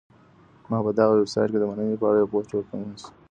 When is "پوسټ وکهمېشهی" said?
2.31-3.09